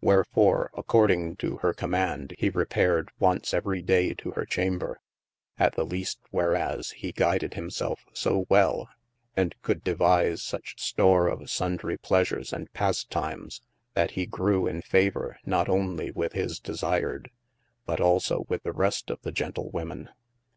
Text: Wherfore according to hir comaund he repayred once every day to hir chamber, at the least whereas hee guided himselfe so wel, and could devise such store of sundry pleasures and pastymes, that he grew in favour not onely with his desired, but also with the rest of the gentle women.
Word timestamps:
Wherfore 0.00 0.70
according 0.74 1.34
to 1.38 1.56
hir 1.56 1.72
comaund 1.74 2.38
he 2.38 2.48
repayred 2.48 3.08
once 3.18 3.52
every 3.52 3.82
day 3.82 4.14
to 4.14 4.30
hir 4.30 4.44
chamber, 4.44 5.00
at 5.58 5.74
the 5.74 5.82
least 5.84 6.20
whereas 6.30 6.90
hee 6.92 7.10
guided 7.10 7.54
himselfe 7.54 8.06
so 8.12 8.46
wel, 8.48 8.88
and 9.36 9.56
could 9.62 9.82
devise 9.82 10.42
such 10.42 10.80
store 10.80 11.26
of 11.26 11.50
sundry 11.50 11.98
pleasures 11.98 12.52
and 12.52 12.72
pastymes, 12.72 13.62
that 13.94 14.12
he 14.12 14.26
grew 14.26 14.68
in 14.68 14.80
favour 14.80 15.38
not 15.44 15.66
onely 15.68 16.12
with 16.12 16.34
his 16.34 16.60
desired, 16.60 17.28
but 17.84 18.00
also 18.00 18.44
with 18.48 18.62
the 18.62 18.70
rest 18.72 19.10
of 19.10 19.20
the 19.22 19.32
gentle 19.32 19.70
women. 19.72 20.08